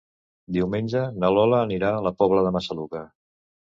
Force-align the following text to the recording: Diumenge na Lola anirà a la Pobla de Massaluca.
Diumenge 0.55 1.03
na 1.23 1.29
Lola 1.37 1.59
anirà 1.67 1.93
a 1.99 2.03
la 2.07 2.13
Pobla 2.23 2.43
de 2.47 2.57
Massaluca. 2.57 3.05